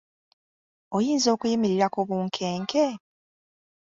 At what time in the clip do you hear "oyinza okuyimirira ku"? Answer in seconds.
0.95-1.99